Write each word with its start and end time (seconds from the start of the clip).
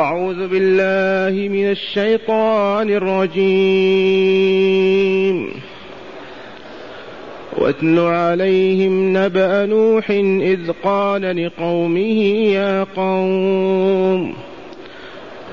أعوذ 0.00 0.48
بالله 0.48 1.48
من 1.48 1.70
الشيطان 1.70 2.90
الرجيم. 2.90 3.40
واتل 7.58 7.98
عليهم 7.98 9.16
نبأ 9.16 9.66
نوح 9.66 10.10
إذ 10.40 10.70
قال 10.82 11.46
لقومه 11.46 12.22
يا 12.52 12.86
قوم 12.96 14.34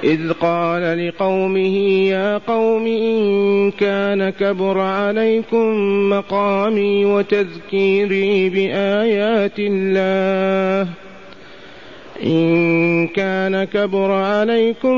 إذ 0.04 0.32
قال 0.32 1.08
لقومه 1.08 1.78
يا 2.08 2.38
قوم 2.38 2.88
إن 2.88 3.72
كان 3.72 4.30
كبر 4.30 4.80
عليكم 4.80 5.70
مقامي 6.10 7.06
وتذكيري 7.06 8.50
بآيات 8.50 9.60
الله 9.60 10.88
إن 12.24 13.08
كان 13.08 13.64
كبر 13.64 14.12
عليكم 14.12 14.98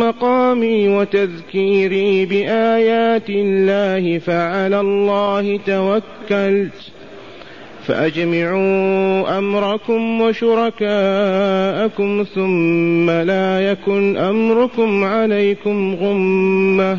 مقامي 0.00 0.88
وتذكيري 0.88 2.26
بآيات 2.26 3.30
الله 3.30 4.18
فعلى 4.18 4.80
الله 4.80 5.60
توكلت 5.66 6.92
فأجمعوا 7.86 9.38
أمركم 9.38 10.20
وشركاءكم 10.20 11.42
ثم 12.34 13.10
لا 13.10 13.70
يكن 13.70 14.16
أمركم 14.16 15.04
عليكم 15.04 15.94
غمة 15.94 16.98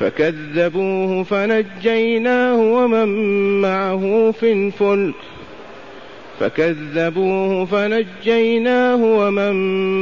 فكذبوه 0.00 1.22
فنجيناه 1.22 2.56
ومن 2.56 3.08
معه 3.60 4.30
في 4.40 4.52
الفلك. 4.52 5.14
فكذبوه 6.40 7.64
فنجيناه 7.64 8.96
ومن 8.96 9.54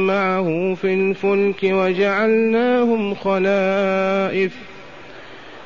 معه 0.07 0.75
في 0.81 0.93
الفلك 0.93 1.63
وجعلناهم 1.63 3.15
خلائف 3.15 4.55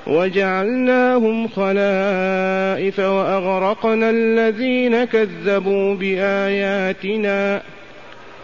وجعلناهم 0.07 1.47
خلائف 1.47 2.99
وأغرقنا 2.99 4.09
الذين 4.09 5.03
كذبوا 5.03 5.95
بآياتنا. 5.95 7.61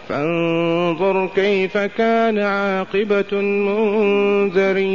فانظر 0.08 1.26
كيف 1.34 1.78
كان 1.78 2.38
عاقبة 2.38 3.24
المنذرين. 3.32 4.86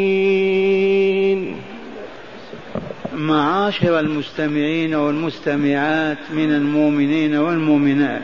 معاشر 3.15 3.99
المستمعين 3.99 4.95
والمستمعات 4.95 6.17
من 6.33 6.51
المؤمنين 6.55 7.35
والمؤمنات 7.35 8.21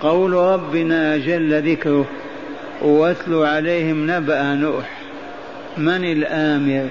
قول 0.00 0.32
ربنا 0.32 1.16
جل 1.16 1.72
ذكره 1.72 2.06
واتل 2.82 3.34
عليهم 3.34 4.10
نبأ 4.10 4.54
نوح 4.54 5.00
من 5.78 6.04
الآمر؟ 6.04 6.88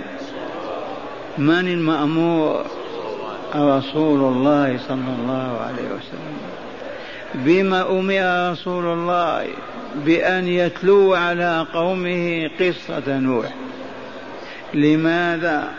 من 1.38 1.68
المأمور؟ 1.68 2.66
رسول 3.56 4.34
الله 4.34 4.78
صلى 4.88 5.12
الله 5.20 5.58
عليه 5.60 5.88
وسلم. 5.96 6.38
بما 7.36 8.00
أمر 8.00 8.52
رسول 8.52 8.86
الله 8.86 9.48
بأن 10.06 10.48
يتلو 10.48 11.14
على 11.14 11.66
قومه 11.74 12.50
قصة 12.60 13.20
نوح. 13.20 13.54
لماذا؟ 14.74 15.72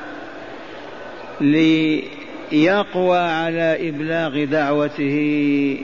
ليقوى 1.40 3.18
على 3.18 3.88
إبلاغ 3.88 4.44
دعوته 4.44 5.78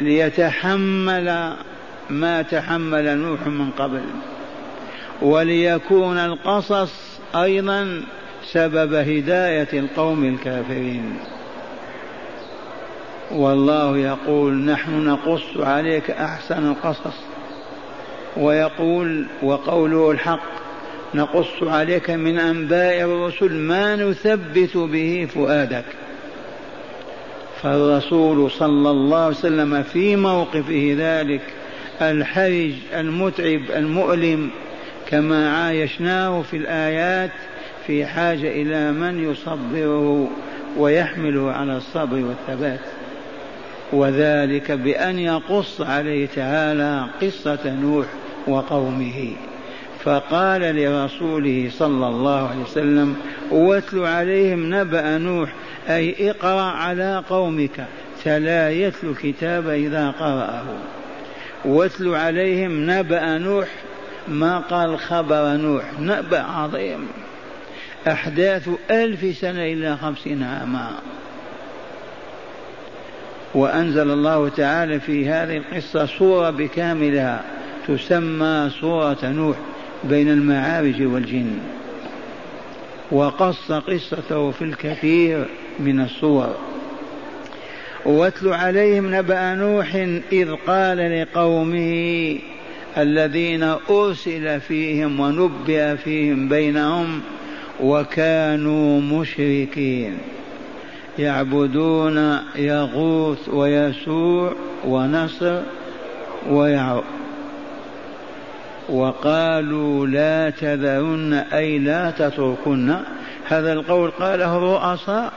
ليتحمل 0.00 1.52
ما 2.10 2.42
تحمل 2.42 3.18
نوح 3.18 3.46
من 3.46 3.70
قبل 3.70 4.02
وليكون 5.22 6.18
القصص 6.18 6.92
أيضا 7.34 8.02
سبب 8.52 8.94
هداية 8.94 9.68
القوم 9.72 10.24
الكافرين. 10.24 11.16
والله 13.30 13.98
يقول 13.98 14.54
نحن 14.54 15.04
نقص 15.04 15.56
عليك 15.56 16.10
أحسن 16.10 16.66
القصص. 16.70 17.16
ويقول 18.36 19.26
وقوله 19.42 20.10
الحق 20.10 20.42
نقص 21.14 21.62
عليك 21.62 22.10
من 22.10 22.38
أنباء 22.38 23.00
الرسل 23.00 23.52
ما 23.52 23.96
نثبت 23.96 24.76
به 24.76 25.28
فؤادك. 25.34 25.84
فالرسول 27.62 28.50
صلى 28.50 28.90
الله 28.90 29.18
عليه 29.18 29.36
وسلم 29.36 29.82
في 29.82 30.16
موقفه 30.16 30.96
ذلك 30.98 31.40
الحرج 32.02 32.72
المتعب 32.94 33.60
المؤلم 33.76 34.50
كما 35.08 35.56
عايشناه 35.56 36.42
في 36.42 36.56
الآيات 36.56 37.30
في 37.86 38.06
حاجة 38.06 38.48
إلى 38.48 38.92
من 38.92 39.30
يصبره 39.30 40.30
ويحمله 40.76 41.52
على 41.52 41.76
الصبر 41.76 42.24
والثبات. 42.24 42.80
وذلك 43.92 44.72
بأن 44.72 45.18
يقص 45.18 45.80
عليه 45.80 46.26
تعالى 46.26 47.06
قصة 47.22 47.70
نوح 47.70 48.06
وقومه. 48.46 49.32
فقال 50.04 50.60
لرسوله 50.60 51.70
صلى 51.70 52.08
الله 52.08 52.48
عليه 52.48 52.62
وسلم 52.62 53.16
واتل 53.50 53.98
عليهم 53.98 54.74
نبأ 54.74 55.18
نوح 55.18 55.52
أي 55.88 56.30
اقرأ 56.30 56.62
على 56.62 57.22
قومك 57.28 57.86
تلا 58.24 58.70
يتلو 58.70 59.10
الكتاب 59.10 59.68
إذا 59.68 60.10
قرأه. 60.10 60.64
واتل 61.64 62.14
عليهم 62.14 62.90
نبأ 62.90 63.38
نوح 63.38 63.68
ما 64.28 64.58
قال 64.58 64.98
خبر 64.98 65.56
نوح 65.56 65.84
نبأ 66.00 66.42
عظيم. 66.42 67.08
أحداث 68.08 68.70
ألف 68.90 69.36
سنة 69.36 69.62
إلى 69.62 69.96
خمسين 69.96 70.42
عاما. 70.42 70.90
وأنزل 73.56 74.10
الله 74.10 74.48
تعالى 74.48 75.00
في 75.00 75.28
هذه 75.28 75.56
القصة 75.56 76.06
سورة 76.06 76.50
بكاملها 76.50 77.44
تسمى 77.88 78.70
سورة 78.80 79.18
نوح 79.22 79.56
بين 80.04 80.28
المعارج 80.28 81.02
والجن. 81.02 81.58
وقص 83.10 83.72
قصته 83.72 84.50
في 84.50 84.64
الكثير 84.64 85.46
من 85.78 86.00
الصور. 86.00 86.56
واتل 88.04 88.48
عليهم 88.48 89.14
نبأ 89.14 89.54
نوح 89.54 89.94
إذ 90.32 90.52
قال 90.66 91.22
لقومه 91.22 92.38
الذين 92.98 93.74
أرسل 93.90 94.60
فيهم 94.60 95.20
ونبئ 95.20 95.96
فيهم 95.96 96.48
بينهم 96.48 97.20
وكانوا 97.80 99.00
مشركين. 99.00 100.18
يعبدون 101.18 102.38
يغوث 102.56 103.48
ويسوع 103.48 104.52
ونصر 104.84 105.60
ويعوق 106.50 107.04
وقالوا 108.88 110.06
لا 110.06 110.50
تذرن 110.50 111.32
أي 111.32 111.78
لا 111.78 112.10
تتركن. 112.10 112.96
هذا 113.48 113.72
القول 113.72 114.10
قاله 114.10 114.56
الرؤساء 114.56 115.32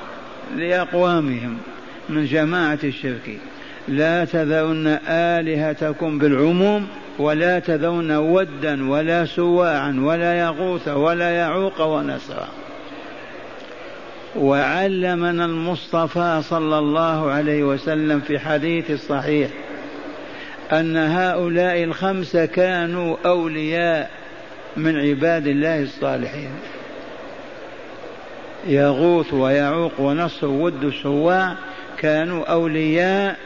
لأقوامهم 0.58 1.58
من 2.10 2.26
جماعة 2.26 2.80
الشرك. 2.84 3.40
لا 3.88 4.26
تذرن 4.26 4.88
آلهتكم 5.08 6.18
بالعموم 6.20 6.88
ولا 7.20 7.60
تذرن 7.60 8.12
ودا 8.12 8.90
ولا 8.90 9.26
سواعا 9.26 10.00
ولا 10.04 10.40
يغوث 10.40 10.88
ولا 10.88 11.30
يعوق 11.32 11.82
ونسرا 11.82 12.48
وعلمنا 14.36 15.46
المصطفى 15.46 16.42
صلى 16.44 16.80
الله 16.80 17.32
عليه 17.32 17.64
وسلم 17.64 18.20
في 18.20 18.40
حديث 18.40 18.92
الصحيح 18.92 19.50
أن 20.72 20.98
هؤلاء 20.98 21.84
الخمسة 21.84 22.46
كانوا 22.46 23.18
أولياء 23.26 24.12
من 24.78 24.96
عباد 24.96 25.48
الله 25.48 25.82
الصالحين. 25.82 26.50
يغوث 28.68 29.34
ويعوق 29.34 30.00
ونصر 30.00 30.48
ود 30.48 30.94
سواع 31.04 31.56
كانوا 31.98 32.46
أولياء 32.46 33.38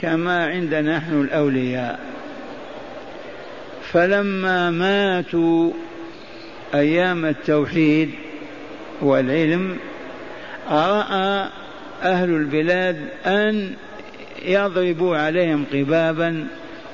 كما 0.00 0.46
عندنا 0.46 0.98
نحن 0.98 1.20
الأولياء. 1.20 2.00
فلما 3.92 4.70
ماتوا 4.70 5.70
أيام 6.74 7.24
التوحيد 7.24 8.10
والعلم 9.02 9.78
رأى 10.70 11.48
أهل 12.02 12.30
البلاد 12.30 12.96
أن 13.26 13.74
يضربوا 14.42 15.16
عليهم 15.16 15.64
قبابا 15.72 16.46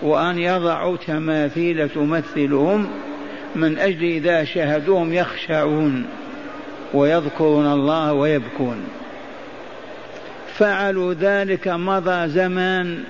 وأن 0.02 0.38
يضعوا 0.38 0.96
تماثيل 0.96 1.88
تمثلهم 1.88 2.88
من 3.56 3.78
أجل 3.78 4.04
إذا 4.04 4.44
شاهدوهم 4.44 5.12
يخشعون 5.12 6.06
ويذكرون 6.94 7.72
الله 7.72 8.12
ويبكون. 8.12 8.84
فعلوا 10.54 11.14
ذلك 11.14 11.68
مضى 11.68 12.28
زمان 12.28 13.04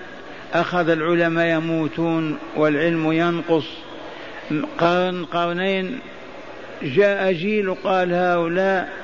أخذ 0.54 0.88
العلماء 0.88 1.46
يموتون 1.46 2.38
والعلم 2.56 3.12
ينقص. 3.12 3.66
قرن 4.78 5.24
قرنين 5.24 5.98
جاء 6.82 7.32
جيل 7.32 7.74
قال 7.74 8.14
هؤلاء 8.14 9.01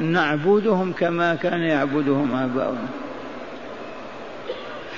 نعبدهم 0.00 0.92
كما 0.92 1.34
كان 1.34 1.60
يعبدهم 1.60 2.34
آباؤنا 2.34 2.88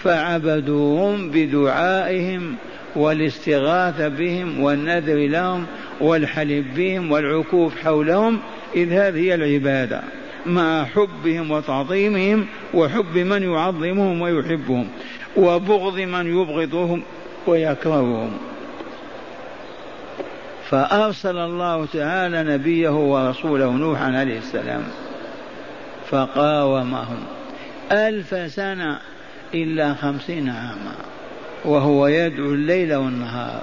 فعبدوهم 0.03 1.31
بدعائهم 1.31 2.57
والاستغاثة 2.97 4.09
بهم 4.09 4.61
والنذر 4.61 5.17
لهم 5.17 5.67
والحلف 6.01 6.67
بهم 6.77 7.13
والعكوف 7.13 7.81
حولهم 7.85 8.39
إذ 8.75 8.93
هذه 8.93 9.19
هي 9.19 9.35
العبادة. 9.35 10.03
مع 10.47 10.85
حبهم 10.85 11.51
وتعظيمهم 11.51 12.47
وحب 12.75 13.19
من 13.19 13.43
يعظمهم 13.43 14.21
ويحبهم 14.21 14.89
وبغض 15.37 16.01
من 16.01 16.41
يبغضهم 16.41 17.03
ويكرههم. 17.47 18.31
فأرسل 20.71 21.37
الله 21.37 21.87
تعالى 21.93 22.43
نبيه 22.43 22.91
ورسوله 22.91 23.71
نوحا 23.71 24.19
عليه 24.19 24.39
السلام 24.39 24.83
فقاومهم 26.11 27.19
ألف 27.93 28.53
سنة 28.53 28.99
إلا 29.55 29.95
خمسين 29.95 30.49
عاما 30.49 30.95
وهو 31.65 32.07
يدعو 32.07 32.55
الليل 32.55 32.95
والنهار 32.95 33.63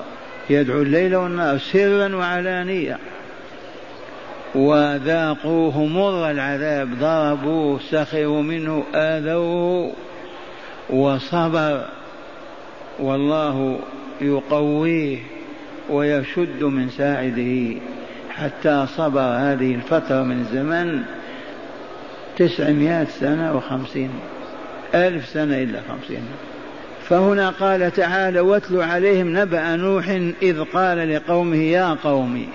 يدعو 0.49 0.81
الليل 0.81 1.15
والنهار 1.15 1.57
سرا 1.57 2.15
وعلانية. 2.15 2.97
وذاقوه 4.55 5.85
مر 5.85 6.31
العذاب 6.31 6.99
ضربوه 6.99 7.79
سخروا 7.91 8.41
منه 8.41 8.83
آذوه 8.95 9.93
وصبر. 10.89 11.85
والله 12.99 13.79
يقويه. 14.21 15.34
ويشد 15.89 16.63
من 16.63 16.89
ساعده. 16.89 17.79
حتى 18.29 18.85
صبر 18.97 19.21
هذه 19.21 19.75
الفترة 19.75 20.23
من 20.23 20.39
الزمن 20.39 21.03
تسعمائة 22.37 23.05
سنة 23.19 23.57
وخمسين 23.57 24.09
ألف 24.95 25.25
سنة 25.25 25.63
إلا 25.63 25.79
خمسين. 25.89 26.23
فهنا 27.09 27.49
قال 27.49 27.91
تعالى 27.91 28.39
واتل 28.39 28.81
عليهم 28.81 29.37
نبأ 29.37 29.75
نوح 29.75 30.09
إذ 30.41 30.63
قال 30.63 31.15
لقومه 31.15 31.57
يا 31.57 31.97
قوم 32.03 32.47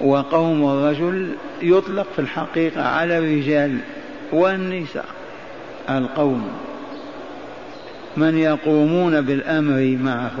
وقوم 0.00 0.70
الرجل 0.70 1.28
يطلق 1.62 2.06
في 2.16 2.18
الحقيقة 2.18 2.82
على 2.82 3.18
الرجال 3.18 3.78
والنساء. 4.32 5.06
القوم 5.90 6.48
من 8.16 8.38
يقومون 8.38 9.20
بالأمر 9.20 9.98
معه. 10.02 10.32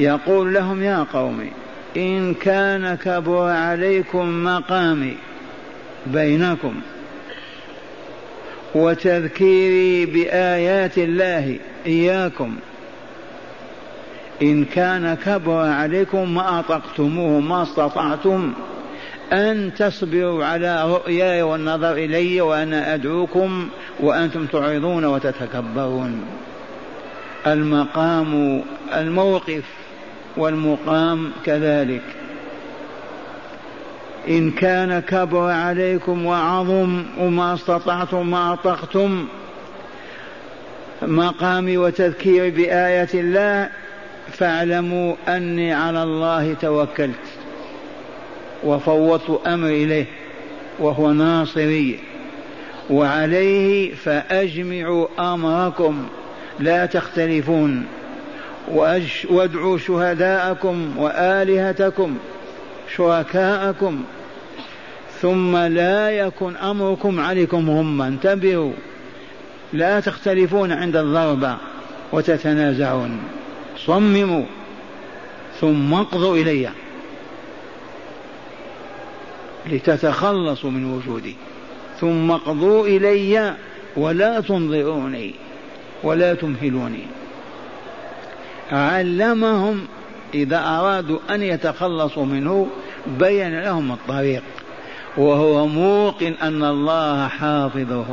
يقول 0.00 0.54
لهم 0.54 0.82
يا 0.82 1.06
قوم 1.12 1.50
إن 1.96 2.34
كان 2.34 2.94
كبر 2.94 3.48
عليكم 3.50 4.44
مقامي 4.44 5.16
بينكم 6.06 6.74
وتذكيري 8.74 10.06
بآيات 10.06 10.98
الله 10.98 11.58
إياكم. 11.86 12.56
إن 14.42 14.64
كان 14.64 15.14
كبر 15.14 15.66
عليكم 15.66 16.34
ما 16.34 16.58
أطقتموه 16.60 17.40
ما 17.40 17.62
استطعتم 17.62 18.52
أن 19.32 19.70
تصبروا 19.78 20.44
على 20.44 20.92
رؤياي 20.92 21.42
والنظر 21.42 21.92
إلي 21.92 22.40
وأنا 22.40 22.94
أدعوكم 22.94 23.68
وأنتم 24.00 24.46
تعرضون 24.46 25.04
وتتكبرون. 25.04 26.24
المقام 27.46 28.62
الموقف 28.94 29.64
والمقام 30.38 31.30
كذلك. 31.44 32.02
إن 34.28 34.50
كان 34.50 35.00
كبر 35.00 35.50
عليكم 35.50 36.26
وعظم 36.26 37.02
وما 37.18 37.54
استطعتم 37.54 38.30
ما 38.30 38.52
أطقتم 38.52 39.26
مقامي 41.02 41.76
وتذكيري 41.76 42.50
بآية 42.50 43.08
الله 43.14 43.68
فاعلموا 44.32 45.14
أني 45.28 45.72
على 45.72 46.02
الله 46.02 46.54
توكلت 46.54 47.26
وفوضت 48.64 49.46
أمري 49.46 49.84
إليه 49.84 50.06
وهو 50.78 51.12
ناصري. 51.12 51.98
وعليه 52.90 53.94
فأجمعوا 53.94 55.34
أمركم 55.34 56.06
لا 56.60 56.86
تختلفون. 56.86 57.86
وادعوا 59.30 59.78
شهداءكم 59.78 60.98
وآلهتكم 60.98 62.18
شركاءكم. 62.96 64.02
ثم 65.20 65.56
لا 65.56 66.10
يكن 66.10 66.56
أمركم 66.56 67.20
عليكم 67.20 67.70
غما. 67.70 68.08
انتبهوا 68.08 68.72
لا 69.72 70.00
تختلفون 70.00 70.72
عند 70.72 70.96
الضربة 70.96 71.56
وتتنازعون. 72.12 73.18
صمموا 73.86 74.44
ثم 75.60 75.94
اقضوا 75.94 76.36
إلي. 76.36 76.70
لتتخلصوا 79.66 80.70
من 80.70 80.84
وجودي. 80.94 81.36
ثم 82.00 82.30
اقضوا 82.30 82.86
إلي 82.86 83.54
ولا 83.96 84.40
تنظروني 84.40 85.34
ولا 86.02 86.34
تمهلوني. 86.34 87.04
علمهم 88.72 89.80
إذا 90.34 90.58
أرادوا 90.58 91.18
أن 91.30 91.42
يتخلصوا 91.42 92.24
منه 92.24 92.66
بين 93.06 93.60
لهم 93.60 93.92
الطريق. 93.92 94.42
وهو 95.16 95.66
موقن 95.66 96.34
أن 96.42 96.64
الله 96.64 97.28
حافظه 97.28 98.06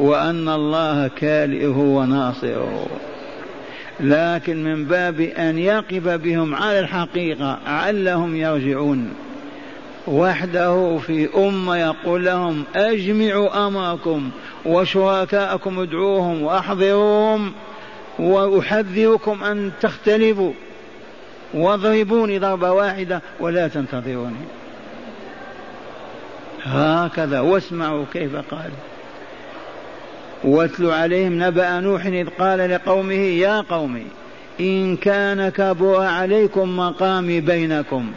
وأن 0.00 0.48
الله 0.48 1.08
كالئه 1.08 1.76
وناصره. 1.78 2.86
لكن 4.00 4.64
من 4.64 4.84
باب 4.84 5.20
أن 5.20 5.58
يقف 5.58 6.08
بهم 6.08 6.54
على 6.54 6.80
الحقيقة 6.80 7.58
علهم 7.66 8.36
يرجعون. 8.36 9.08
وحده 10.06 10.98
في 10.98 11.28
أمة 11.36 11.76
يقول 11.76 12.24
لهم 12.24 12.64
أجمعوا 12.74 13.66
أمركم 13.66 14.30
وشركاءكم 14.66 15.80
ادعوهم 15.80 16.42
وأحضروهم 16.42 17.52
وأحذركم 18.18 19.44
أن 19.44 19.70
تختلفوا. 19.80 20.52
واضربوني 21.54 22.38
ضربة 22.38 22.72
واحدة 22.72 23.22
ولا 23.40 23.68
تنتظروني. 23.68 24.36
هكذا 26.62 27.40
واسمعوا 27.40 28.04
كيف 28.12 28.36
قال. 28.36 28.70
واتل 30.44 30.90
عليهم 30.90 31.42
نبأ 31.42 31.80
نوح 31.80 32.06
إذ 32.06 32.28
قال 32.28 32.70
لقومه 32.70 33.14
يا 33.14 33.60
قوم 33.60 34.04
إن 34.60 34.96
كان 34.96 35.48
كبر 35.48 36.02
عليكم 36.02 36.76
مقامي 36.76 37.40
بينكم 37.40 38.12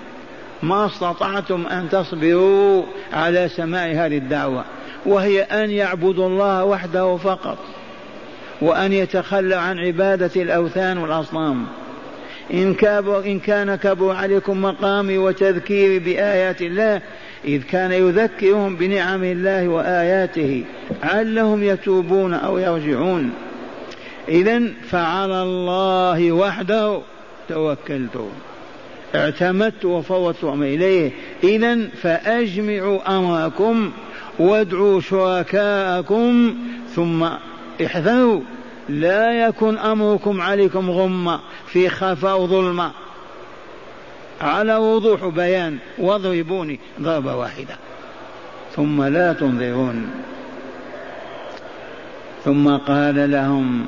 ما 0.64 0.86
استطعتم 0.86 1.68
أن 1.68 1.90
تصبروا 1.90 2.84
على 3.14 3.50
سماع 3.50 3.86
هذه 3.86 4.18
الدعوة 4.18 4.64
وهي 5.06 5.42
أن 5.42 5.70
يعبدوا 5.70 6.28
الله 6.28 6.64
وحده 6.64 7.18
فقط. 7.18 7.58
وأن 8.62 8.94
يتخلى 8.94 9.56
عن 9.56 9.80
عبادة 9.80 10.42
الأوثان 10.42 10.98
والأصنام. 10.98 11.66
إن, 12.54 12.76
إن 13.26 13.40
كان 13.40 13.76
كبر 13.76 14.12
عليكم 14.12 14.62
مقامي 14.62 15.18
وتذكيري 15.18 16.00
بآيات 16.00 16.62
الله 16.62 17.02
إذ 17.46 17.64
كان 17.64 17.92
يذكرهم 17.92 18.76
بنعم 18.76 19.24
الله 19.24 19.68
وآياته 19.68 20.64
علهم 21.04 21.64
يتوبون 21.64 22.34
أو 22.34 22.58
يرجعون. 22.58 23.32
إذا 24.28 24.62
فعلى 24.90 25.44
الله 25.44 26.32
وحده 26.32 27.02
توكلت. 27.50 28.30
اعتمدت 29.16 29.86
وفوضت 29.86 30.44
إليه. 30.44 31.12
إذا 31.44 31.88
فأجمعوا 32.02 33.18
أمركم 33.18 33.92
وادعوا 34.40 35.02
شركاءكم 35.02 36.56
ثم 36.96 37.28
احذروا 37.86 38.42
لا 38.90 39.48
يكن 39.48 39.78
أمركم 39.78 40.42
عليكم 40.42 40.92
غمة 40.92 41.40
في 41.68 41.90
خفاء 41.90 42.42
وظلمة 42.42 42.92
على 44.42 44.76
وضوح 44.76 45.26
بيان 45.26 45.78
واضربوني 45.98 46.80
ضربة 47.02 47.36
واحدة. 47.36 47.78
ثم 48.76 49.04
لا 49.04 49.34
تنظرون. 49.34 50.10
ثم 52.46 52.78
قال 52.78 53.32
لهم 53.32 53.86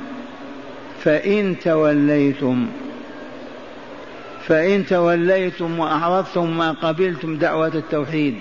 فإن 1.04 1.56
توليتم 1.60 2.68
فإن 4.48 4.86
توليتم 4.86 5.80
وأعرضتم 5.80 6.58
ما 6.58 6.72
قبلتم 6.72 7.38
دعوة 7.38 7.68
التوحيد 7.68 8.36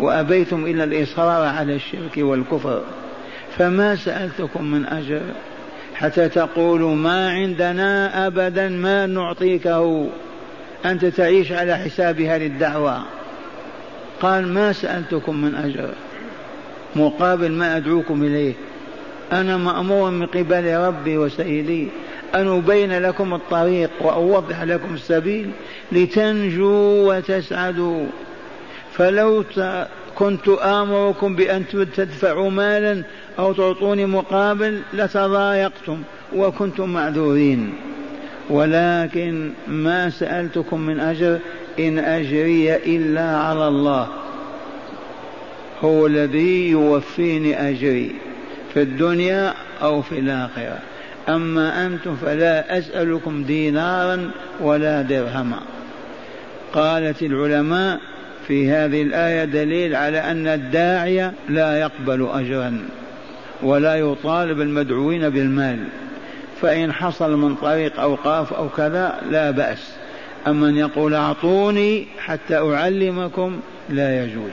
وأبيتم 0.00 0.66
إلا 0.66 0.84
الإصرار 0.84 1.46
على 1.46 1.74
الشرك 1.74 2.12
والكفر. 2.16 2.82
فما 3.58 3.96
سألتكم 3.96 4.64
من 4.64 4.86
أجر 4.86 5.20
حتى 5.94 6.28
تقولوا 6.28 6.94
ما 6.94 7.30
عندنا 7.30 8.26
أبدا 8.26 8.68
ما 8.68 9.06
نعطيكه. 9.06 10.08
أنت 10.84 11.04
تعيش 11.04 11.52
على 11.52 11.76
حساب 11.76 12.20
هذه 12.20 12.46
الدعوة. 12.46 13.02
قال 14.20 14.48
ما 14.48 14.72
سألتكم 14.72 15.36
من 15.36 15.54
أجر. 15.54 15.88
مقابل 16.96 17.52
ما 17.52 17.76
أدعوكم 17.76 18.22
إليه. 18.22 18.52
أنا 19.32 19.56
مأمور 19.56 20.10
من 20.10 20.26
قبل 20.26 20.76
ربي 20.76 21.18
وسيدي 21.18 21.88
أن 22.34 22.48
أبين 22.58 22.98
لكم 22.98 23.34
الطريق 23.34 23.90
وأوضح 24.00 24.62
لكم 24.62 24.94
السبيل 24.94 25.50
لتنجوا 25.92 27.14
وتسعدوا. 27.14 28.06
فلو 28.92 29.44
كنت 30.14 30.48
آمركم 30.48 31.36
بأن 31.36 31.64
تدفعوا 31.96 32.50
مالا 32.50 33.02
أو 33.38 33.52
تعطوني 33.52 34.06
مقابل 34.06 34.80
لتضايقتم 34.94 36.02
وكنتم 36.36 36.88
معذورين. 36.88 37.72
ولكن 38.50 39.50
ما 39.68 40.10
سألتكم 40.10 40.80
من 40.80 41.00
أجر 41.00 41.38
إن 41.78 41.98
أجري 41.98 42.76
إلا 42.76 43.36
على 43.36 43.68
الله. 43.68 44.08
هو 45.84 46.06
الذي 46.06 46.70
يوفيني 46.70 47.70
أجري 47.70 48.14
في 48.74 48.82
الدنيا 48.82 49.54
أو 49.82 50.02
في 50.02 50.18
الآخرة. 50.18 50.78
أما 51.28 51.86
أنتم 51.86 52.16
فلا 52.16 52.78
أسألكم 52.78 53.42
دينارا 53.42 54.30
ولا 54.60 55.02
درهما. 55.02 55.58
قالت 56.72 57.22
العلماء 57.22 58.00
في 58.46 58.70
هذه 58.70 59.02
الآية 59.02 59.44
دليل 59.44 59.94
على 59.94 60.18
أن 60.18 60.46
الداعية 60.46 61.32
لا 61.48 61.80
يقبل 61.80 62.28
أجرا. 62.32 62.78
ولا 63.62 63.96
يطالب 63.96 64.60
المدعوين 64.60 65.28
بالمال 65.28 65.78
فإن 66.60 66.92
حصل 66.92 67.36
من 67.36 67.54
طريق 67.54 68.00
أوقاف 68.00 68.52
أو 68.52 68.68
كذا 68.68 69.20
لا 69.30 69.50
بأس. 69.50 69.96
أما 70.46 70.68
أن 70.68 70.76
يقول 70.76 71.14
أعطوني 71.14 72.06
حتى 72.18 72.56
أعلمكم 72.56 73.60
لا 73.88 74.24
يجوز. 74.24 74.52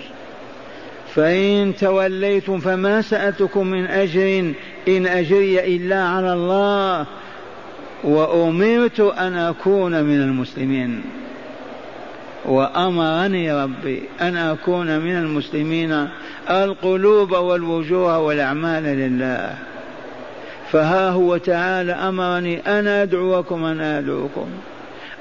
فإن 1.15 1.73
توليتم 1.79 2.59
فما 2.59 3.01
سألتكم 3.01 3.67
من 3.67 3.85
أجر 3.85 4.53
إن 4.87 5.07
أجري 5.07 5.75
إلا 5.75 6.03
على 6.03 6.33
الله 6.33 7.05
وأمرت 8.03 8.99
أن 8.99 9.35
أكون 9.35 10.03
من 10.03 10.21
المسلمين. 10.21 11.01
وأمرني 12.45 13.53
ربي 13.63 14.03
أن 14.21 14.37
أكون 14.37 14.99
من 14.99 15.15
المسلمين 15.15 16.07
القلوب 16.49 17.31
والوجوه 17.31 18.19
والأعمال 18.19 18.83
لله. 18.83 19.55
فها 20.71 21.09
هو 21.09 21.37
تعالى 21.37 21.91
أمرني 21.91 22.59
أنا 22.79 23.03
أدعوكم 23.03 23.65
أنا 23.65 23.99
أدعوكم. 23.99 24.47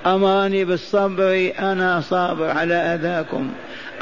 أمرني 0.06 0.64
بالصبر 0.64 1.52
أنا 1.58 2.00
صابر 2.00 2.50
على 2.50 2.74
أذاكم. 2.74 3.50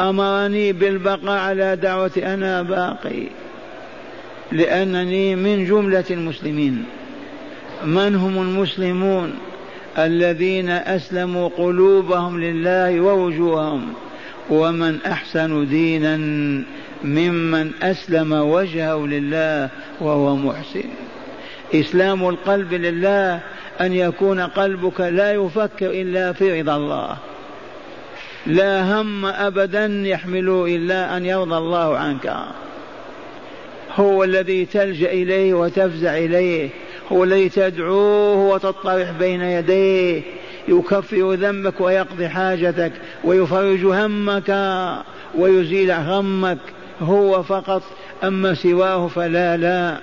أمرني 0.00 0.72
بالبقاء 0.72 1.38
على 1.38 1.76
دعوة 1.76 2.12
أنا 2.16 2.62
باقي. 2.62 3.26
لأنني 4.52 5.36
من 5.36 5.64
جملة 5.64 6.04
المسلمين. 6.10 6.84
من 7.84 8.14
هم 8.16 8.42
المسلمون؟ 8.42 9.32
الذين 9.98 10.70
أسلموا 10.70 11.48
قلوبهم 11.48 12.40
لله 12.40 13.00
ووجوههم 13.00 13.92
ومن 14.50 14.98
أحسن 15.02 15.68
دينا 15.68 16.16
ممن 17.04 17.70
أسلم 17.82 18.32
وجهه 18.32 19.06
لله 19.06 19.68
وهو 20.00 20.36
محسن. 20.36 20.84
إسلام 21.74 22.28
القلب 22.28 22.74
لله 22.74 23.40
أن 23.80 23.92
يكون 23.92 24.40
قلبك 24.40 25.00
لا 25.00 25.32
يفكر 25.32 25.90
إلا 25.90 26.32
في 26.32 26.60
رضا 26.60 26.76
الله. 26.76 27.16
لا 28.46 29.00
هم 29.00 29.26
أبدا 29.26 29.86
يحمل 30.04 30.48
إلا 30.48 31.16
أن 31.16 31.26
يرضى 31.26 31.56
الله 31.56 31.96
عنك. 31.96 32.36
هو 33.96 34.24
الذي 34.24 34.64
تلجأ 34.64 35.12
إليه 35.12 35.54
وتفزع 35.54 36.16
إليه. 36.16 36.68
هو 37.12 37.24
الذي 37.24 37.48
تدعوه 37.48 38.36
وتطرح 38.36 39.10
بين 39.10 39.40
يديه 39.40 40.22
يكفر 40.68 41.32
ذنبك 41.34 41.80
ويقضي 41.80 42.28
حاجتك 42.28 42.92
ويفرج 43.24 43.84
همك 43.84 44.50
ويزيل 45.34 45.92
غمك 45.92 46.58
هو 47.00 47.42
فقط 47.42 47.82
أما 48.24 48.54
سواه 48.54 49.08
فلا 49.08 49.56
لا. 49.56 49.96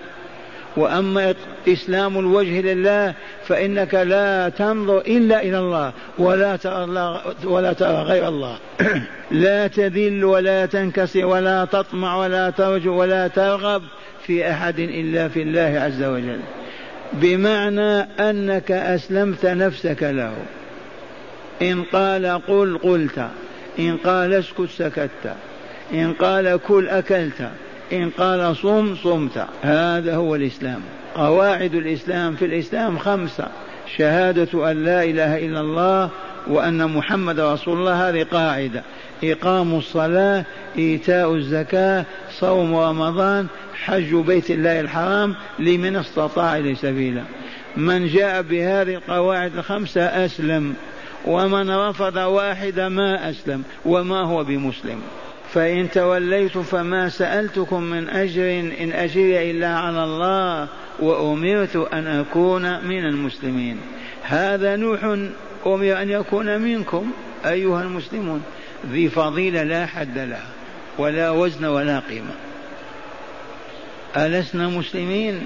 وأما 0.77 1.33
إسلام 1.67 2.19
الوجه 2.19 2.61
لله 2.61 3.13
فإنك 3.47 3.93
لا 3.93 4.49
تنظر 4.49 4.97
إلا 4.97 5.41
إلى 5.41 5.59
الله 5.59 5.91
ولا 6.17 6.55
ترى 6.55 6.83
الله 6.83 7.21
ولا 7.43 7.73
ترى 7.73 8.01
غير 8.01 8.27
الله. 8.27 8.57
لا 9.31 9.67
تذل 9.67 10.25
ولا 10.25 10.65
تنكسر 10.65 11.25
ولا 11.25 11.65
تطمع 11.65 12.15
ولا 12.15 12.49
ترجو 12.49 12.93
ولا 12.93 13.27
ترغب 13.27 13.81
في 14.25 14.51
أحد 14.51 14.79
إلا 14.79 15.27
في 15.27 15.41
الله 15.41 15.79
عز 15.79 16.03
وجل. 16.03 16.39
بمعنى 17.13 17.99
أنك 18.29 18.71
أسلمت 18.71 19.45
نفسك 19.45 20.03
له. 20.03 20.33
إن 21.61 21.83
قال 21.83 22.41
قل 22.47 22.77
قلت 22.77 23.27
إن 23.79 23.97
قال 23.97 24.33
اسكت 24.33 24.69
سكت 24.77 25.33
إن 25.93 26.13
قال 26.13 26.59
كل 26.67 26.89
أكلت 26.89 27.49
إن 27.93 28.09
قال 28.09 28.55
صم 28.55 28.95
صمت. 28.95 29.45
هذا 29.61 30.15
هو 30.15 30.35
الإسلام. 30.35 30.81
قواعد 31.15 31.75
الإسلام 31.75 32.35
في 32.35 32.45
الإسلام 32.45 32.97
خمسة 32.97 33.47
شهادة 33.97 34.71
أن 34.71 34.83
لا 34.83 35.03
إله 35.03 35.37
إلا 35.37 35.59
الله 35.59 36.09
وأن 36.49 36.89
محمد 36.89 37.39
رسول 37.39 37.77
الله 37.77 38.09
هذه 38.09 38.23
قاعدة. 38.23 38.83
إقام 39.23 39.77
الصلاة 39.77 40.45
إيتاء 40.77 41.35
الزكاة 41.35 42.05
صوم 42.39 42.75
رمضان 42.75 43.47
حج 43.73 44.15
بيت 44.15 44.51
الله 44.51 44.79
الحرام 44.79 45.35
لمن 45.59 45.95
استطاع 45.95 46.57
إليه 46.57 46.75
سبيلا 46.75 47.23
من 47.77 48.07
جاء 48.07 48.41
بهذه 48.41 48.95
القواعد 48.95 49.57
الخمسة 49.57 50.01
أسلم 50.01 50.75
ومن 51.25 51.69
رفض 51.69 52.15
واحدة 52.15 52.89
ما 52.89 53.29
أسلم 53.29 53.63
وما 53.85 54.21
هو 54.21 54.43
بمسلم. 54.43 55.01
فإن 55.53 55.91
توليتم 55.91 56.63
فما 56.63 57.09
سألتكم 57.09 57.83
من 57.83 58.09
أجر 58.09 58.59
إن 58.59 58.91
أجري 58.91 59.51
إلا 59.51 59.67
على 59.67 60.03
الله 60.03 60.67
وأمرت 60.99 61.75
أن 61.75 62.07
أكون 62.07 62.85
من 62.85 63.05
المسلمين. 63.05 63.77
هذا 64.23 64.75
نوح 64.75 65.17
أمر 65.65 66.01
أن 66.01 66.09
يكون 66.09 66.61
منكم 66.61 67.11
أيها 67.45 67.81
المسلمون 67.81 68.43
ذي 68.91 69.09
فضيلة 69.09 69.63
لا 69.63 69.85
حد 69.85 70.17
لها 70.17 70.47
ولا 70.97 71.29
وزن 71.29 71.65
ولا 71.65 71.99
قيمة. 71.99 72.33
ألسنا 74.17 74.67
مسلمين؟ 74.67 75.45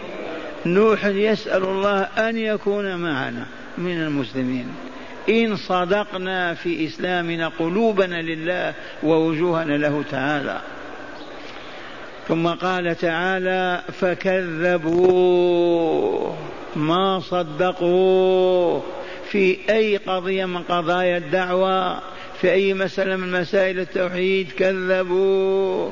نوح 0.66 1.06
يسأل 1.06 1.64
الله 1.64 2.02
أن 2.02 2.38
يكون 2.38 2.96
معنا 2.96 3.46
من 3.78 4.02
المسلمين. 4.02 4.68
إن 5.30 5.56
صدقنا 5.56 6.54
في 6.54 6.86
إسلامنا 6.86 7.48
قلوبنا 7.60 8.22
لله 8.22 8.74
ووجوهنا 9.04 9.74
له 9.74 10.04
تعالى. 10.12 10.62
ثم 12.28 12.48
قال 12.48 12.96
تعالى 12.96 13.82
فكذبوه 14.00 15.52
ما 16.76 17.20
صدقوا 17.20 18.82
في 19.32 19.58
أي 19.70 19.98
قضية 19.98 20.46
من 20.46 20.64
قضايا 20.64 21.18
الدعوة 21.18 22.02
في 22.42 22.52
أي 22.52 22.74
مسألة 22.74 23.16
من 23.16 23.32
مسائل 23.32 23.80
التوحيد 23.80 24.52
كذبوه 24.52 25.92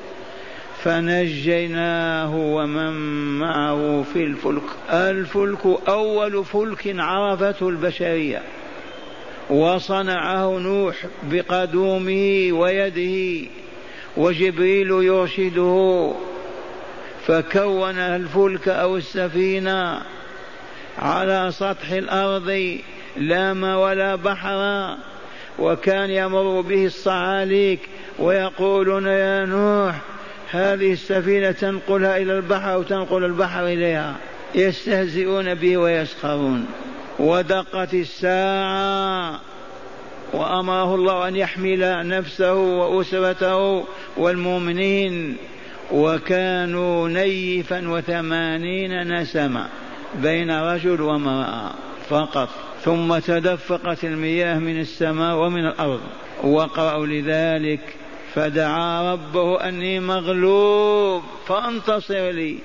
فنجيناه 0.84 2.36
ومن 2.36 2.93
معه 3.39 4.05
في 4.13 4.24
الفلك. 4.24 4.63
الفلك 4.89 5.65
أول 5.88 6.46
فلك 6.46 6.96
عرفته 7.00 7.69
البشرية. 7.69 8.41
وصنعه 9.50 10.58
نوح 10.58 10.96
بقدومه 11.24 12.50
ويده 12.51 13.48
وجبريل 14.17 14.91
يرشده. 14.91 16.13
فكون 17.27 17.98
الفلك 17.98 18.67
أو 18.67 18.98
السفينة 18.98 20.01
على 20.98 21.51
سطح 21.51 21.91
الأرض. 21.91 22.77
لا 23.19 23.53
ما 23.53 23.77
ولا 23.77 24.15
بحر 24.15 24.95
وكان 25.59 26.09
يمر 26.09 26.61
به 26.61 26.85
الصعاليك 26.85 27.79
ويقولون 28.19 29.07
يا 29.07 29.45
نوح 29.45 29.95
هذه 30.51 30.93
السفينة 30.93 31.51
تنقلها 31.51 32.17
إلى 32.17 32.38
البحر 32.38 32.73
أو 32.73 32.83
تنقل 32.83 33.25
البحر 33.25 33.65
إليها. 33.65 34.15
يستهزئون 34.55 35.53
به 35.53 35.77
ويسخرون. 35.77 36.65
ودقت 37.19 37.93
الساعة 37.93 39.39
وأمره 40.33 40.95
الله 40.95 41.27
أن 41.27 41.35
يحمل 41.35 42.07
نفسه 42.07 42.53
وأسرته 42.53 43.85
والمؤمنين. 44.17 45.38
وكانوا 45.91 47.09
نيفا 47.09 47.89
وثمانين 47.89 49.21
نسمة 49.21 49.65
بين 50.15 50.51
رجل 50.51 51.01
وامرأة. 51.01 51.88
فقط 52.09 52.49
ثم 52.83 53.19
تدفقت 53.19 54.03
المياه 54.03 54.59
من 54.59 54.79
السماء 54.79 55.35
ومن 55.35 55.65
الأرض. 55.65 56.01
وقرأوا 56.43 57.05
لذلك 57.05 57.79
فدعا 58.33 59.13
ربه 59.13 59.69
أني 59.69 59.99
مغلوب 59.99 61.23
فانتصر 61.47 62.29
لي. 62.29 62.57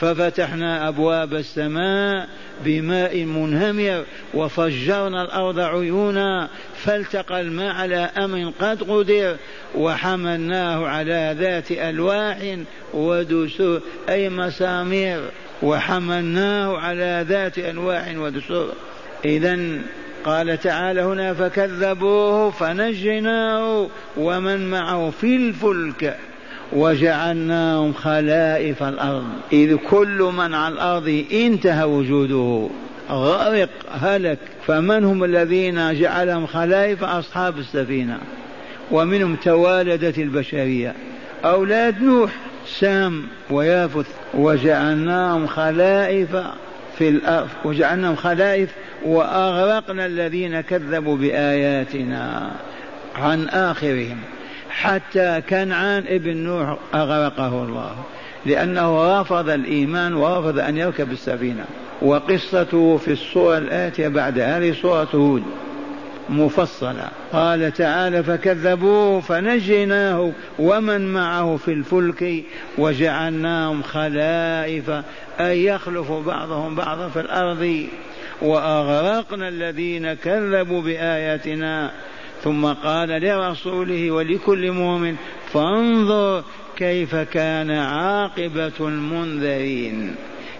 ففتحنا 0.00 0.88
أبواب 0.88 1.34
السماء 1.34 2.28
بماء 2.64 3.24
منهمر 3.24 4.04
وفجرنا 4.34 5.22
الأرض 5.22 5.60
عيونا 5.60 6.48
فالتقى 6.76 7.40
الماء 7.40 7.74
على 7.74 7.96
أمر 7.96 8.52
قد 8.60 8.82
قدر 8.82 9.36
وحملناه 9.74 10.86
على 10.86 11.36
ذات 11.38 11.72
ألواح 11.72 12.56
ودسور 12.94 13.80
أي 14.08 14.28
مسامير. 14.28 15.20
وحملناه 15.62 16.78
على 16.78 17.24
ذات 17.28 17.58
ألواح 17.58 18.14
ودسور. 18.16 18.72
إذا 19.24 19.58
قال 20.24 20.60
تعالى 20.60 21.02
هنا 21.02 21.34
فكذبوه 21.34 22.50
فنجيناه 22.50 23.88
ومن 24.16 24.70
معه 24.70 25.10
في 25.10 25.36
الفلك 25.36 26.16
وجعلناهم 26.72 27.92
خلائف 27.92 28.82
الأرض. 28.82 29.26
إذ 29.52 29.76
كل 29.76 30.32
من 30.36 30.54
على 30.54 30.74
الأرض 30.74 31.24
انتهى 31.32 31.84
وجوده. 31.84 32.68
غرق 33.10 33.68
هلك. 34.00 34.38
فمن 34.66 35.04
هم 35.04 35.24
الذين 35.24 36.00
جعلهم 36.00 36.46
خلائف 36.46 37.04
أصحاب 37.04 37.58
السفينة؟ 37.58 38.18
ومنهم 38.90 39.36
توالدت 39.36 40.18
البشرية. 40.18 40.94
أولاد 41.44 42.02
نوح 42.02 42.30
سام 42.66 43.22
ويافث. 43.50 44.06
وجعلناهم 44.34 45.46
خلائف 45.46 46.28
في 46.98 47.08
الأرض 47.08 47.48
وجعلناهم 47.64 48.16
خلائف 48.16 48.70
وأغرقنا 49.04 50.06
الذين 50.06 50.60
كذبوا 50.60 51.16
بآياتنا 51.16 52.50
عن 53.16 53.48
آخرهم. 53.48 54.18
حتى 54.70 55.42
كنعان 55.50 56.04
ابن 56.06 56.36
نوح 56.36 56.76
أغرقه 56.94 57.64
الله 57.64 57.94
لأنه 58.46 59.20
رفض 59.20 59.48
الإيمان 59.48 60.14
ورفض 60.14 60.58
أن 60.58 60.76
يركب 60.76 61.12
السفينة. 61.12 61.64
وقصته 62.02 62.96
في 62.96 63.12
الصورة 63.12 63.58
الآتية 63.58 64.08
بعد 64.08 64.38
هذه 64.38 64.74
صورة 64.82 65.08
هود. 65.14 65.42
مفصلة. 66.28 67.08
قال 67.32 67.72
تعالى 67.72 68.22
فكذبوه 68.22 69.20
فنجيناه 69.20 70.32
ومن 70.58 71.12
معه 71.12 71.56
في 71.56 71.72
الفلك 71.72 72.44
وجعلناهم 72.78 73.82
خلائف 73.82 74.90
أي 75.40 75.64
يخلف 75.64 76.12
بعضهم 76.12 76.74
بعضا 76.74 77.08
في 77.08 77.20
الأرض. 77.20 77.86
وأغرقنا 78.42 79.48
الذين 79.48 80.14
كذبوا 80.14 80.82
بآياتنا. 80.82 81.90
ثم 82.44 82.66
قال 82.66 83.08
لرسوله 83.08 84.10
ولكل 84.10 84.70
مؤمن 84.70 85.16
فانظر 85.52 86.44
كيف 86.76 87.14
كان 87.16 87.70
عاقبة 87.70 88.72
المنذرين. 88.80 90.14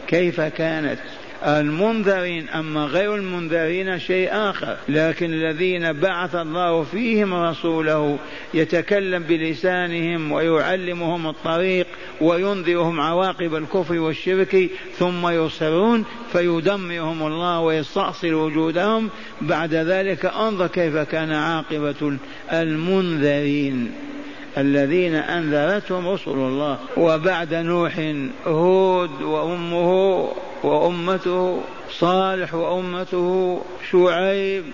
كيف 0.07 0.41
كانت 0.41 0.99
المنذرين 1.47 2.49
أما 2.49 2.85
غير 2.85 3.17
المنذرين 3.17 3.99
شيء 3.99 4.29
آخر. 4.33 4.77
لكن 4.89 5.33
الذين 5.33 5.93
بعث 5.93 6.35
الله 6.35 6.83
فيهم 6.83 7.35
رسوله 7.35 8.19
يتكلم 8.55 9.23
بلسانهم 9.23 10.33
ويعلمهم 10.33 11.27
الطريق 11.27 11.87
وينذرهم 12.21 13.01
عواقب 13.01 13.55
الكفر 13.55 13.99
والشرك 13.99 14.71
ثم 14.99 15.29
يصرون 15.29 16.05
فيدمرهم 16.33 17.27
الله 17.27 17.61
ويستأصل 17.61 18.35
وجودهم. 18.35 19.09
بعد 19.41 19.75
ذلك 19.75 20.25
انظر 20.25 20.67
كيف 20.67 20.97
كان 20.97 21.33
عاقبة 21.33 22.19
المنذرين. 22.53 24.12
الذين 24.59 25.15
أنذرتهم 25.15 26.09
رسل 26.09 26.31
الله 26.31 26.79
وبعد 26.97 27.55
نوح 27.55 28.15
هود 28.47 29.23
وأمه 29.23 30.29
وأمته 30.63 31.61
صالح 31.91 32.55
وأمته 32.55 33.61
شعيب 33.91 34.65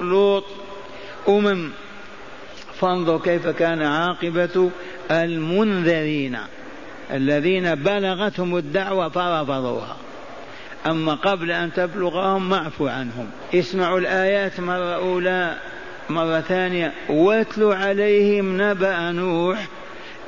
لوط 0.00 0.44
أمم. 1.28 1.70
فانظر 2.80 3.18
كيف 3.18 3.48
كان 3.48 3.82
عاقبة 3.82 4.70
المنذرين 5.10 6.38
الذين 7.12 7.74
بلغتهم 7.74 8.56
الدعوة 8.56 9.08
فرفضوها. 9.08 9.96
أما 10.86 11.14
قبل 11.14 11.50
أن 11.50 11.72
تبلغهم 11.72 12.48
معفو 12.48 12.86
عنهم. 12.86 13.30
اسمعوا 13.54 13.98
الآيات 13.98 14.60
مرة 14.60 14.94
أولى. 14.94 15.58
مرة 16.10 16.40
ثانية 16.40 16.92
واتلوا 17.08 17.74
عليهم 17.74 18.62
نبأ 18.62 19.10
نوح 19.10 19.66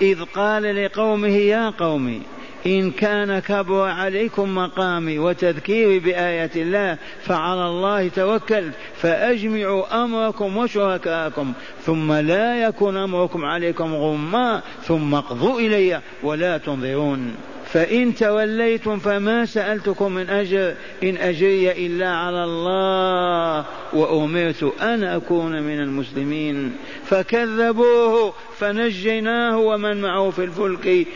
إذ 0.02 0.22
قال 0.22 0.84
لقومه 0.84 1.36
يا 1.36 1.70
قوم 1.70 2.22
إن 2.66 2.90
كان 2.90 3.38
كبر 3.38 3.88
عليكم 3.88 4.54
مقامي 4.54 5.18
وتذكيري 5.18 5.98
بآيات 5.98 6.56
الله 6.56 6.98
فعلى 7.22 7.66
الله 7.66 8.08
توكلت 8.08 8.74
فأجمعوا 8.96 10.04
أمركم 10.04 10.56
وشركاءكم 10.56 11.52
ثم 11.86 12.12
لا 12.12 12.62
يكن 12.62 12.96
أمركم 12.96 13.44
عليكم 13.44 13.94
غما 13.94 14.62
ثم 14.82 15.14
اقضوا 15.14 15.60
إلي 15.60 16.00
ولا 16.22 16.58
تنظرون. 16.58 17.34
فإن 17.74 18.14
توليتم 18.14 18.98
فما 18.98 19.46
سألتكم 19.46 20.12
من 20.12 20.30
أجر 20.30 20.74
إن 21.02 21.16
أجري 21.16 21.86
إلا 21.86 22.08
على 22.08 22.44
الله 22.44 23.64
وأمرت 23.92 24.72
أن 24.82 25.04
أكون 25.04 25.62
من 25.62 25.80
المسلمين. 25.80 26.72
فكذبوه 27.04 28.34
فنجيناه 28.58 29.58
ومن 29.58 30.00
معه 30.00 30.30
في 30.30 30.44
الفلك 30.44 31.06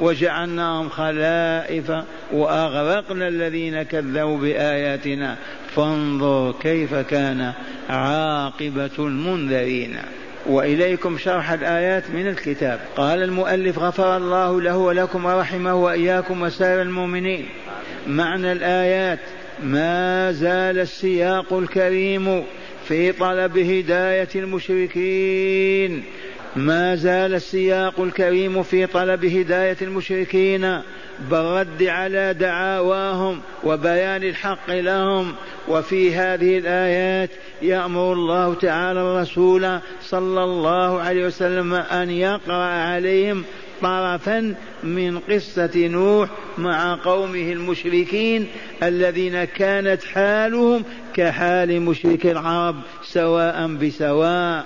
وجعلناهم 0.00 0.88
خلائف 0.88 1.92
وأغرقنا 2.32 3.28
الذين 3.28 3.82
كذبوا 3.82 4.38
بآياتنا. 4.38 5.36
فانظر 5.74 6.54
كيف 6.60 6.94
كان 6.94 7.52
عاقبة 7.88 8.90
المنذرين. 8.98 9.98
وإليكم 10.48 11.18
شرح 11.18 11.50
الآيات 11.50 12.10
من 12.10 12.28
الكتاب. 12.28 12.80
قال 12.96 13.22
المؤلف 13.22 13.78
غفر 13.78 14.16
الله 14.16 14.60
له 14.60 14.76
ولكم 14.76 15.24
ورحمه 15.24 15.74
وإياكم 15.74 16.42
وسائر 16.42 16.82
المؤمنين. 16.82 17.46
معنى 18.06 18.52
الآيات 18.52 19.18
ما 19.62 20.32
زال 20.32 20.78
السياق 20.78 21.52
الكريم 21.52 22.44
في 22.88 23.12
طلب 23.12 23.58
هداية 23.58 24.28
المشركين. 24.34 26.04
ما 26.56 26.94
زال 26.94 27.34
السياق 27.34 28.00
الكريم 28.00 28.62
في 28.62 28.86
طلب 28.86 29.24
هداية 29.24 29.76
المشركين 29.82 30.80
بالرد 31.30 31.82
على 31.82 32.34
دعاواهم 32.34 33.40
وبيان 33.64 34.22
الحق 34.22 34.70
لهم. 34.70 35.34
وفي 35.68 36.14
هذه 36.14 36.58
الآيات 36.58 37.30
يأمر 37.62 38.12
الله 38.12 38.54
تعالى 38.54 39.00
الرسول 39.00 39.78
صلى 40.02 40.44
الله 40.44 41.00
عليه 41.00 41.26
وسلم 41.26 41.74
أن 41.74 42.10
يقرأ 42.10 42.64
عليهم 42.64 43.44
طرفا 43.82 44.54
من 44.82 45.18
قصة 45.18 45.70
نوح 45.76 46.28
مع 46.58 46.98
قومه 47.04 47.52
المشركين 47.52 48.48
الذين 48.82 49.44
كانت 49.44 50.04
حالهم 50.04 50.84
كحال 51.14 51.82
مشرك 51.82 52.26
العرب 52.26 52.76
سواء 53.04 53.66
بسواء. 53.66 54.64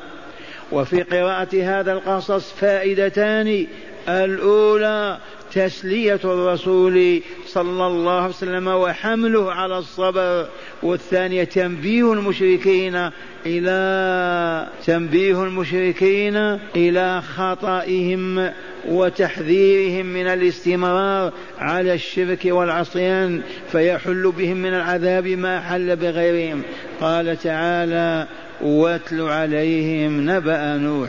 وفي 0.73 1.03
قراءة 1.03 1.63
هذا 1.63 1.93
القصص 1.93 2.53
فائدتان. 2.53 3.67
الأولى 4.09 5.19
تسلية 5.55 6.21
الرسول 6.25 7.23
صلى 7.47 7.87
الله 7.87 8.13
عليه 8.13 8.29
وسلم 8.29 8.69
وحمله 8.69 9.53
على 9.53 9.79
الصبر. 9.79 10.49
والثانية 10.83 11.45
تنبيه 11.45 12.13
المشركين 12.13 13.11
إلى 13.47 14.69
تنبيه 14.87 15.45
المشركين 15.45 16.37
إلى 16.77 17.23
خطئهم 17.23 18.51
وتحذيرهم 18.89 20.07
من 20.07 20.27
الاستمرار 20.27 21.33
على 21.59 21.95
الشرك 21.95 22.41
والعصيان 22.45 23.43
فيحل 23.73 24.33
بهم 24.39 24.57
من 24.57 24.75
العذاب 24.75 25.27
ما 25.27 25.61
حل 25.61 25.97
بغيرهم. 25.97 26.63
قال 27.01 27.37
تعالى 27.37 28.27
واتل 28.61 29.21
عليهم 29.21 30.31
نبأ 30.31 30.77
نوح. 30.77 31.09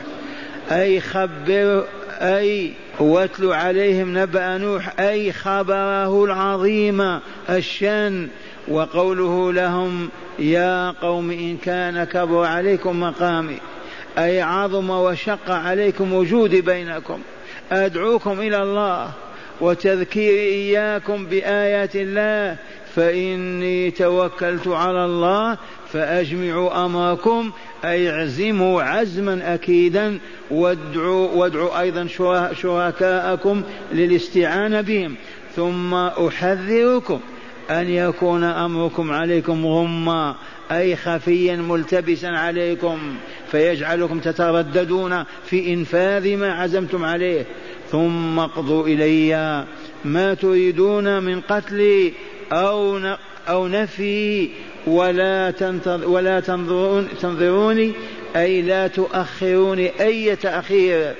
أي 0.71 0.99
خبر 0.99 1.85
أي 2.21 2.73
واتل 2.99 3.53
عليهم 3.53 4.17
نبأ 4.17 4.57
نوح 4.57 4.99
أي 4.99 5.33
خبره 5.33 6.25
العظيم 6.25 7.19
الشان 7.49 8.27
وقوله 8.67 9.53
لهم 9.53 10.09
يا 10.39 10.91
قوم 10.91 11.31
إن 11.31 11.57
كان 11.57 12.03
كبر 12.03 12.45
عليكم 12.45 12.99
مقامي 12.99 13.57
أي 14.17 14.41
عظم 14.41 14.89
وشق 14.89 15.51
عليكم 15.51 16.13
وجودي 16.13 16.61
بينكم 16.61 17.19
أدعوكم 17.71 18.39
إلى 18.39 18.63
الله 18.63 19.11
وتذكير 19.61 20.33
إياكم 20.33 21.25
بآيات 21.25 21.95
الله 21.95 22.57
فإني 22.95 23.91
توكلت 23.91 24.67
على 24.67 25.05
الله 25.05 25.57
فأجمعوا 25.93 26.85
أمركم 26.85 27.51
أي 27.85 28.09
اعزموا 28.09 28.83
عزما 28.83 29.53
أكيدا 29.53 30.19
وادعوا, 30.51 31.27
وادعوا 31.35 31.81
أيضا 31.81 32.07
شركاءكم 32.53 33.61
للاستعانة 33.91 34.81
بهم. 34.81 35.15
ثم 35.55 35.93
أحذركم 35.93 37.19
أن 37.69 37.89
يكون 37.89 38.43
أمركم 38.43 39.11
عليكم 39.11 39.65
غما 39.65 40.35
أي 40.71 40.95
خفيا 40.95 41.55
ملتبسا 41.55 42.27
عليكم 42.27 42.99
فيجعلكم 43.51 44.19
تترددون 44.19 45.23
في 45.45 45.73
إنفاذ 45.73 46.37
ما 46.37 46.53
عزمتم 46.53 47.05
عليه. 47.05 47.45
ثم 47.91 48.39
اقضوا 48.39 48.87
إلي 48.87 49.65
ما 50.05 50.33
تريدون 50.33 51.23
من 51.23 51.41
قتلي 51.41 52.13
أو 52.51 52.99
أو 53.47 53.67
نفي. 53.67 54.49
ولا 54.87 55.51
تنتظر 55.51 56.09
ولا 56.09 56.39
تنظرون 56.39 57.07
تنظروني 57.21 57.91
أي 58.35 58.61
لا 58.61 58.87
تؤخروني 58.87 59.91
أي 60.01 60.35
تأخير. 60.35 61.15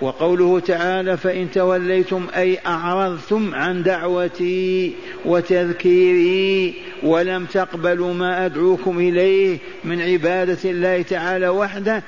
وقوله 0.00 0.60
تعالى 0.60 1.16
فإن 1.16 1.50
توليتم 1.50 2.26
أي 2.36 2.58
أعرضتم 2.66 3.54
عن 3.54 3.82
دعوتي 3.82 4.92
وتذكيري 5.24 6.74
ولم 7.02 7.44
تقبلوا 7.44 8.14
ما 8.14 8.46
أدعوكم 8.46 8.98
إليه 8.98 9.58
من 9.84 10.02
عبادة 10.02 10.58
الله 10.64 11.02
تعالى 11.02 11.48
وحده 11.48 12.02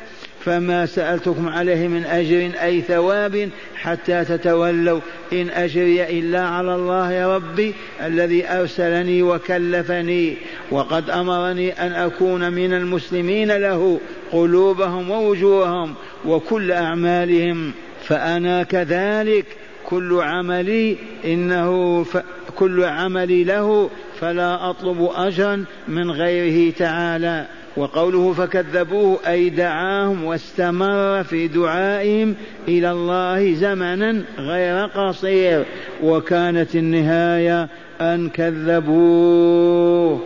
فما 0.44 0.86
سألتكم 0.86 1.48
عليه 1.48 1.88
من 1.88 2.04
أجر 2.04 2.50
أي 2.62 2.80
ثواب 2.80 3.48
حتى 3.76 4.24
تتولوا. 4.24 5.00
إن 5.32 5.50
أجري 5.50 6.18
إلا 6.18 6.40
على 6.40 6.74
الله 6.74 7.36
ربي 7.36 7.74
الذي 8.02 8.48
أرسلني 8.48 9.22
وكلفني 9.22 10.36
وقد 10.70 11.10
أمرني 11.10 11.72
أن 11.72 11.92
أكون 11.92 12.52
من 12.52 12.72
المسلمين 12.72 13.56
له 13.56 14.00
قلوبهم 14.32 15.10
ووجوههم 15.10 15.94
وكل 16.24 16.72
أعمالهم. 16.72 17.72
فأنا 18.04 18.62
كذلك 18.62 19.46
كل 19.84 20.20
عملي 20.20 20.96
إنه 21.24 22.02
ف... 22.04 22.18
كل 22.56 22.84
عملي 22.84 23.44
له 23.44 23.90
فلا 24.20 24.70
أطلب 24.70 25.10
أجرا 25.16 25.64
من 25.88 26.10
غيره 26.10 26.72
تعالى. 26.78 27.46
وقوله 27.78 28.32
فكذبوه 28.32 29.18
أي 29.26 29.50
دعاهم 29.50 30.24
واستمر 30.24 31.22
في 31.22 31.48
دعائهم 31.48 32.34
إلى 32.68 32.90
الله 32.90 33.54
زمنا 33.54 34.22
غير 34.38 34.86
قصير. 34.86 35.64
وكانت 36.02 36.76
النهاية 36.76 37.68
أن 38.00 38.28
كذبوه. 38.28 40.20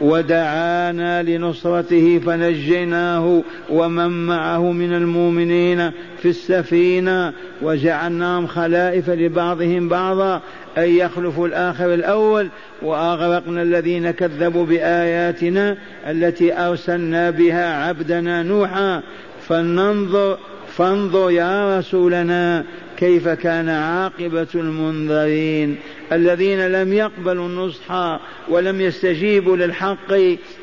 ودعانا 0.00 1.22
لنصرته 1.22 2.20
فنجيناه 2.26 3.42
ومن 3.70 4.26
معه 4.26 4.72
من 4.72 4.92
المؤمنين 4.92 5.90
في 6.18 6.28
السفينة 6.28 7.32
وجعلناهم 7.62 8.46
خلائف 8.46 9.10
لبعضهم 9.10 9.88
بعضا 9.88 10.40
أن 10.78 10.88
يخلفوا 10.88 11.46
الآخر 11.46 11.94
الأول. 11.94 12.48
وأغرقنا 12.82 13.62
الذين 13.62 14.10
كذبوا 14.10 14.66
بآياتنا 14.66 15.76
التي 16.06 16.58
أرسلنا 16.58 17.30
بها 17.30 17.86
عبدنا 17.86 18.42
نوحا. 18.42 19.02
فلننظر 19.48 20.38
فانظر 20.76 21.30
يا 21.30 21.78
رسولنا 21.78 22.64
كيف 22.96 23.28
كان 23.28 23.68
عاقبة 23.68 24.46
المنذرين. 24.54 25.76
الذين 26.12 26.68
لم 26.68 26.92
يقبلوا 26.92 27.46
النصح 27.46 28.20
ولم 28.48 28.80
يستجيبوا 28.80 29.56
للحق 29.56 30.12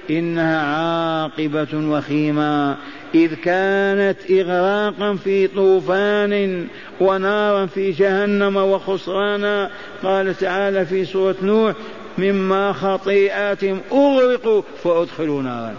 إنها 0.09 0.61
عاقبة 0.61 1.67
وخيمة. 1.73 2.77
إذ 3.15 3.33
كانت 3.33 4.17
إغراقا 4.31 5.15
في 5.15 5.47
طوفان 5.47 6.67
ونارا 7.01 7.65
في 7.65 7.91
جهنم 7.91 8.57
وخسرانا. 8.57 9.71
قال 10.03 10.37
تعالى 10.37 10.85
في 10.85 11.05
سورة 11.05 11.35
نوح 11.41 11.73
مما 12.17 12.73
خطيئاتهم 12.73 13.79
أغرقوا 13.91 14.61
فأدخلوا 14.83 15.41
نارا. 15.41 15.75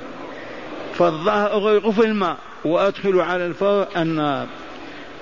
فالظهر 0.94 1.52
أغرقوا 1.52 1.92
في 1.92 2.04
الماء 2.04 2.36
وأدخلوا 2.64 3.24
على 3.24 3.46
الفور 3.46 3.86
النار. 3.96 4.46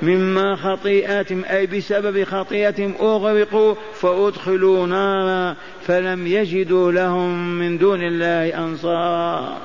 مما 0.03 0.57
خطيئاتهم 0.57 1.45
أي 1.45 1.67
بسبب 1.67 2.25
خطيئتهم 2.25 2.95
أغرقوا 3.01 3.75
فأدخلوا 3.95 4.87
نارا 4.87 5.57
فلم 5.87 6.27
يجدوا 6.27 6.93
لهم 6.93 7.59
من 7.59 7.79
دون 7.79 8.03
الله 8.03 8.59
أنصارا 8.59 9.59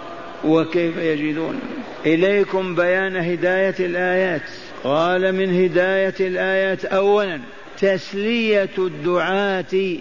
وكيف 0.44 0.98
يجدون؟ 0.98 1.60
إليكم 2.06 2.76
بيان 2.76 3.16
هداية 3.16 3.76
الآيات. 3.80 4.42
قال 4.84 5.36
من 5.36 5.64
هداية 5.64 6.16
الآيات 6.20 6.86
أولا 6.86 7.40
تسلية 7.78 8.70
الدعاة 8.78 9.96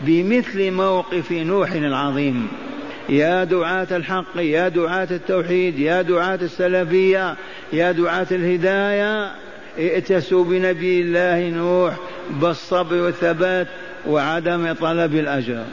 بمثل 0.00 0.70
موقف 0.70 1.32
نوح 1.32 1.72
العظيم. 1.72 2.48
يا 3.08 3.44
دعاة 3.44 3.96
الحق 3.96 4.36
يا 4.36 4.68
دعاة 4.68 5.08
التوحيد 5.10 5.78
يا 5.78 6.02
دعاة 6.02 6.38
السلفية 6.42 7.36
يا 7.72 7.92
دعاة 7.92 8.26
الهداية. 8.32 9.43
ائتسوا 9.78 10.44
بنبي 10.44 11.00
الله 11.00 11.48
نوح 11.48 11.94
بالصبر 12.40 12.96
والثبات 12.96 13.66
وعدم 14.06 14.72
طلب 14.72 15.14
الأجر. 15.14 15.64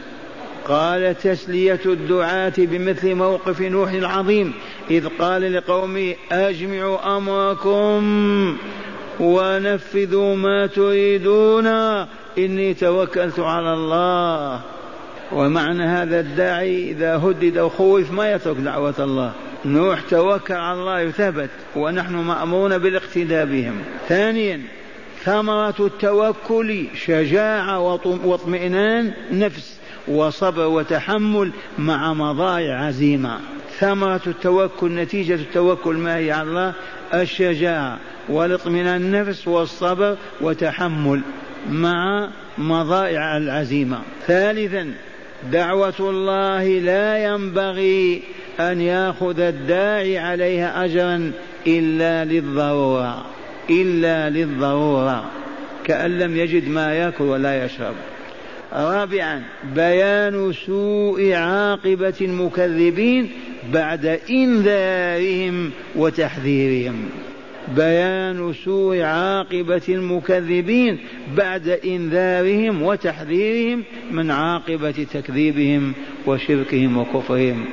قال 0.68 1.18
تسلية 1.18 1.80
الدعاة 1.86 2.54
بمثل 2.58 3.16
موقف 3.16 3.62
نوح 3.62 3.92
العظيم 3.92 4.54
إذ 4.92 5.08
قال 5.20 5.54
لقومه 5.54 6.16
أجمعوا 6.32 7.18
أمركم 7.18 8.58
ونفذوا 9.20 10.36
ما 10.36 10.68
تريدون 10.68 11.68
إني 12.38 12.74
توكلت 12.74 13.40
على 13.40 13.74
الله. 13.74 14.62
ومعنى 15.32 15.84
هذا 15.84 16.20
الداعي 16.20 16.92
إذا 16.92 17.16
هدد 17.16 17.58
أو 17.58 17.70
خوف 17.70 18.12
ما 18.12 18.32
يترك 18.32 18.58
دعوة 18.58 18.96
الله. 19.00 19.32
نوح 19.66 20.02
توكل 20.02 20.54
على 20.54 20.80
الله 20.80 21.06
وثبت 21.06 21.50
ونحن 21.76 22.16
مأمورون 22.16 22.78
بالاقتداء 22.78 23.46
بهم. 23.46 23.76
ثانيا 24.10 24.62
ثمرة 25.24 25.76
التوكل 25.80 26.86
شجاعة 27.06 27.80
واطمئنان 28.06 29.14
نفس 29.32 29.78
وصبر 30.08 30.68
وتحمل 30.68 31.52
مع 31.80 32.14
مضايع 32.14 32.86
عزيمة. 32.86 33.40
ثمرة 33.80 34.22
التوكل 34.28 34.96
نتيجة 34.96 35.36
التوكل 35.36 35.96
ما 35.96 36.18
هي 36.18 36.32
على 36.32 36.50
الله؟ 36.50 36.74
الشجاعة 37.14 38.00
والاطمئنان 38.30 39.02
النفس 39.02 39.48
والصبر 39.48 40.18
وتحمل 40.42 41.22
مع 41.70 42.30
مضائع 42.58 43.38
العزيمة. 43.38 44.00
ثالثا 44.28 44.94
دعوة 45.52 45.94
الله 46.00 46.64
لا 46.64 47.24
ينبغي 47.24 48.22
أن 48.60 48.82
يأخذ 48.82 49.40
الداعي 49.40 50.18
عليها 50.18 50.86
أجرا 50.86 51.32
إلا 51.68 52.26
للضرورة 52.26 53.26
إلا 53.70 54.30
للضرورة 54.30 55.32
كأن 55.84 56.20
لم 56.20 56.38
يجد 56.38 56.70
ما 56.70 56.94
يأكل 56.94 57.24
ولا 57.24 57.66
يشرب. 57.66 57.96
رابعا 58.74 59.44
بيان 59.76 60.54
سوء 60.66 61.34
عاقبة 61.34 62.14
المكذبين 62.22 63.32
بعد 63.74 64.20
إنذارهم 64.30 65.72
وتحذيرهم. 65.96 67.10
بيان 67.76 68.54
سوء 68.54 69.02
عاقبة 69.02 69.82
المكذبين 69.90 70.98
بعد 71.38 71.68
إنذارهم 71.70 72.82
وتحذيرهم 72.82 73.84
من 74.12 74.32
عاقبة 74.32 75.08
تكذيبهم 75.14 75.94
وشركهم 76.28 76.98
وكفرهم. 76.98 77.66